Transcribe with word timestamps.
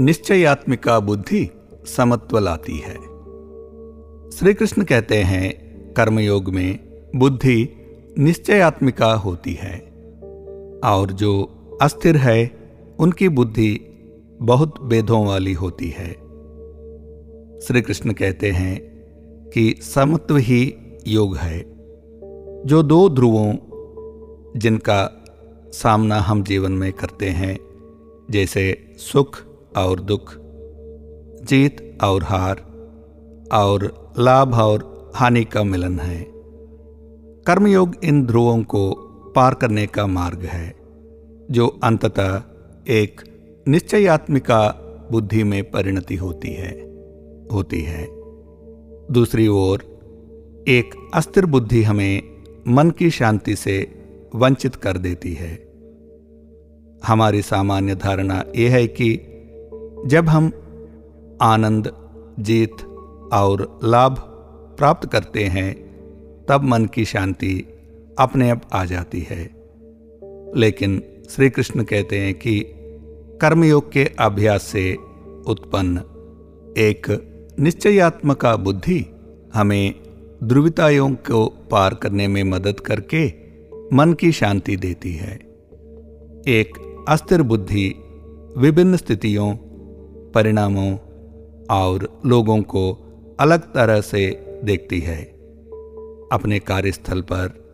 निश्चयात्मिका 0.00 1.00
बुद्धि 1.00 1.50
समत्व 1.86 2.38
लाती 2.38 2.78
है। 2.78 2.94
श्री 4.30 4.54
कृष्ण 4.54 4.84
कहते 4.84 5.16
हैं, 5.16 5.64
कर्मयोग 5.92 6.48
में 6.48 6.78
बुद्धि 7.16 7.68
निश्चयात्मिका 8.18 9.14
होती 9.14 9.52
है, 9.52 9.78
और 10.84 11.12
जो 11.12 11.42
अस्थिर 11.82 12.16
है, 12.16 12.50
उनकी 12.98 13.28
बुद्धि 13.28 13.80
बहुत 14.42 14.74
वेदों 14.80 15.26
वाली 15.26 15.52
होती 15.52 15.88
है। 15.88 16.12
श्री 17.60 17.82
कृष्ण 17.82 18.12
कहते 18.12 18.50
हैं 18.50 18.80
कि 19.54 19.74
समत्व 19.82 20.36
ही 20.36 20.74
योग 21.08 21.36
है। 21.36 21.58
जो 22.66 22.82
दो 22.82 23.08
ध्रुवों, 23.08 23.54
जिनका 24.56 25.24
सामना 25.72 26.16
हम 26.16 26.42
जीवन 26.42 26.72
में 26.72 26.92
करते 26.92 27.26
हैं, 27.26 27.58
जैसे 28.30 28.94
सुख 28.98 29.53
और 29.76 30.00
दुख, 30.00 30.34
जीत 31.44 31.98
और 32.04 32.22
हार, 32.22 32.56
और 33.52 34.12
लाभ 34.18 34.54
और 34.54 35.12
हानि 35.14 35.44
का 35.44 35.64
मिलन 35.64 35.98
है। 35.98 36.26
कर्मयोग 37.46 37.94
इन 38.04 38.26
ध्रुवों 38.26 38.62
को 38.62 38.92
पार 39.36 39.54
करने 39.54 39.86
का 39.86 40.06
मार्ग 40.06 40.38
है, 40.38 40.74
जो 41.50 41.80
अंततः 41.84 42.42
एक 42.88 43.20
निश्चयात्मिका 43.68 44.80
बुद्धि 45.10 45.44
में 45.44 45.70
परिणति 45.70 46.16
होती 46.16 46.48
है 46.48 46.80
होती 47.52 47.80
है। 47.80 48.08
दूसरी 49.10 49.48
ओर, 49.48 49.82
एक 50.68 51.10
अस्थिर 51.14 51.46
बुद्धि 51.46 51.82
हमें 51.82 52.22
मन 52.68 52.90
की 52.90 53.10
शांति 53.10 53.56
से 53.56 54.04
वंचित 54.34 54.74
कर 54.74 54.98
देती 54.98 55.32
है। 55.32 55.74
हमारी 57.06 57.42
सामान्य 57.42 57.94
धारणा 57.94 58.44
यह 58.56 58.72
है 58.72 58.86
कि 58.86 59.33
जब 60.06 60.28
हम 60.28 60.52
आनंद, 61.42 61.92
जीत 62.40 62.72
और 63.32 63.80
लाभ 63.84 64.16
प्राप्त 64.78 65.10
करते 65.10 65.44
हैं, 65.44 65.84
तब 66.48 66.62
मन 66.62 66.86
की 66.86 67.04
शांति 67.04 67.68
अपने 68.18 68.50
आप 68.50 68.62
आ 68.72 68.84
जाती 68.84 69.20
है। 69.20 69.50
लेकिन 70.56 71.02
श्री 71.30 71.50
कृष्ण 71.50 71.82
कहते 71.82 72.18
हैं 72.18 72.34
कि 72.34 72.66
कर्मयोग 73.40 73.92
के 73.92 74.04
अभ्यास 74.04 74.62
से 74.62 74.94
उत्पन्न 75.46 75.98
एक 76.78 77.06
निश्चयात्मका 77.60 78.56
बुद्धि 78.56 79.06
हमें 79.54 79.94
ध्रुविताओं 80.44 81.14
को 81.14 81.46
पार 81.46 81.94
करने 81.94 82.28
में 82.28 82.44
मदद 82.44 82.80
करके 82.80 83.32
मन 83.92 84.12
की 84.12 84.32
शांति 84.32 84.76
देती 84.76 85.12
है। 85.12 85.34
एक 86.48 87.04
अस्थिर 87.08 87.42
बुद्धि 87.42 87.94
विभिन्न 88.58 88.96
स्थितियों 88.96 89.56
परिणामों 90.34 90.98
और 91.70 92.20
लोगों 92.26 92.62
को 92.62 93.00
अलग 93.40 93.60
तरह 93.60 94.00
से 94.00 94.46
देखती 94.64 95.00
है। 95.00 95.24
अपने 96.32 96.58
कार्यस्थल 96.58 97.20
पर 97.20 97.64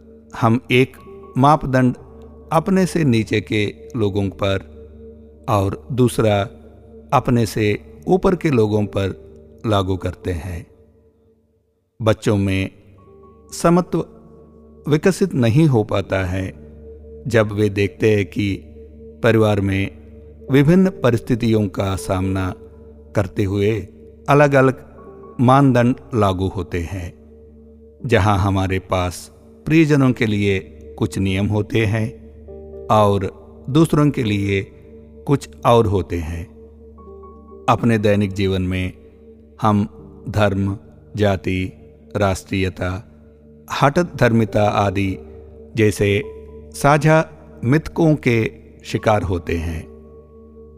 हम 0.41 0.61
एक 0.71 0.97
मापदंड 1.39 1.95
अपने 2.53 2.87
से 2.87 3.05
नीचे 3.05 3.41
के 3.41 3.89
लोगों 3.97 4.29
पर 4.29 4.71
और 5.49 5.87
दूसरा 5.93 6.43
अपने 7.13 7.47
से 7.47 7.81
ऊपर 8.09 8.37
के 8.37 8.51
लोगों 8.51 8.85
पर 8.87 9.31
लागू 9.67 9.97
करते 9.97 10.33
हैं। 10.33 10.67
बच्चों 12.03 12.37
में 12.37 12.71
समत्व 13.53 13.99
विकसित 14.89 15.35
नहीं 15.35 15.67
हो 15.67 15.85
पाता 15.85 16.25
है 16.25 16.53
जब 17.27 17.53
वे 17.53 17.69
देखते 17.69 18.15
हैं 18.15 18.27
कि 18.27 18.63
परिवार 19.23 19.61
में 19.61 20.00
विभिन्न 20.51 20.91
परिस्थितियों 20.91 21.69
का 21.69 21.97
सामना 21.97 22.55
करते 23.17 23.45
हुए 23.45 23.89
अलग 24.29 24.55
अलग 24.55 24.85
मानदंड 25.41 25.97
लागू 26.15 26.49
होते 26.49 26.79
हैं, 26.79 27.13
जहाँ 28.07 28.39
हमारे 28.39 28.79
पास 28.79 29.31
प्रियजनों 29.67 30.13
के 30.13 30.27
लिए 30.27 30.59
कुछ 30.99 31.19
नियम 31.19 31.47
होते 31.47 31.85
हैं 31.87 32.09
और 32.87 33.31
दूसरों 33.71 34.11
के 34.11 34.23
लिए 34.23 34.63
कुछ 35.27 35.49
और 35.67 35.87
होते 35.87 36.17
हैं। 36.17 36.45
अपने 37.69 37.99
दैनिक 37.99 38.33
जीवन 38.33 38.63
में 38.63 38.93
हम 39.63 39.89
धर्म, 40.29 40.79
जाति, 41.17 41.73
राष्ट्रीयता 42.17 43.13
हटत 43.83 44.13
धर्मिता 44.17 44.65
आदि 44.65 45.19
जैसे 45.77 46.23
साझा 46.75 47.31
मिथकों 47.65 48.15
के 48.15 48.51
शिकार 48.85 49.23
होते 49.23 49.57
हैं। 49.57 49.90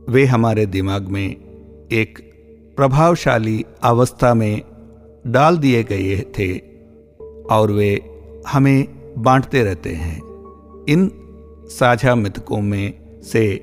वे 0.08 0.24
हमारे 0.24 0.66
दिमाग 0.66 1.08
में 1.08 1.30
एक 1.92 2.18
प्रभावशाली 2.76 3.64
अवस्था 3.82 4.34
में 4.34 4.62
डाल 5.26 5.58
दिए 5.58 5.84
गए 5.84 6.16
थे 6.16 6.58
और 7.50 7.70
वे 7.72 8.00
हमें 8.48 9.12
बांटते 9.18 9.62
रहते 9.62 9.90
हैं। 9.90 10.16
इन 10.88 11.10
साझा 11.70 12.14
मृतकों 12.14 12.60
में 12.60 13.20
से 13.22 13.56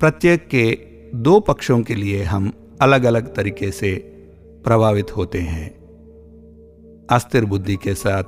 प्रत्येक 0.00 0.48
के 0.48 0.78
दो 1.14 1.40
पक्षों 1.40 1.82
के 1.82 1.94
लिए 1.94 2.22
हम 2.22 2.52
अलग 2.80 3.04
अलग 3.04 3.34
तरीके 3.34 3.70
से 3.70 3.94
प्रभावित 4.64 5.16
होते 5.16 5.38
हैं। 5.38 5.74
अस्थिर 7.10 7.44
बुद्धि 7.44 7.76
के 7.76 7.94
साथ 7.94 8.24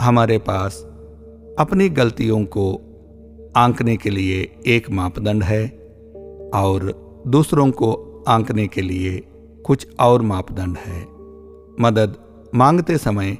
हमारे 0.00 0.38
पास 0.38 0.82
अपनी 1.58 1.88
गलतियों 1.88 2.44
को 2.44 2.80
आंकने 3.56 3.96
के 3.96 4.10
लिए 4.10 4.56
एक 4.66 4.90
मापदंड 4.90 5.42
है। 5.42 5.83
और 6.54 6.92
दूसरों 7.26 7.70
को 7.70 8.24
आंकने 8.28 8.66
के 8.66 8.82
लिए 8.82 9.22
कुछ 9.66 9.86
और 10.00 10.22
मापदंड 10.22 10.76
है। 10.76 11.02
मदद 11.80 12.16
मांगते 12.54 12.98
समय 12.98 13.38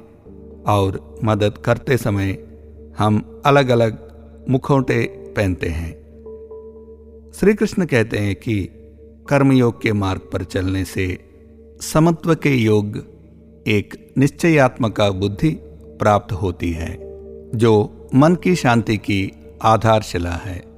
और 0.67 1.19
मदद 1.23 1.57
करते 1.57 1.97
समय 1.97 2.37
हम 2.97 3.41
अलग 3.45 3.69
अलग 3.69 3.97
मुखौटे 4.49 5.03
पहनते 5.37 5.67
हैं। 5.67 5.91
श्री 7.35 7.53
कृष्ण 7.53 7.85
कहते 7.85 8.17
हैं 8.17 8.35
कि 8.35 8.69
कर्मयोग 9.29 9.81
के 9.81 9.93
मार्ग 9.93 10.21
पर 10.33 10.43
चलने 10.43 10.85
से 10.85 11.19
समत्व 11.81 12.35
के 12.35 12.55
योग 12.55 12.97
एक 13.67 14.13
निश्चयात्मका 14.17 15.09
बुद्धि 15.09 15.49
प्राप्त 15.99 16.33
होती 16.33 16.71
है, 16.71 16.97
जो 17.55 18.07
मन 18.15 18.35
की 18.35 18.55
शांति 18.55 18.97
की 18.97 19.31
आधारशिला 19.61 20.31
है। 20.31 20.74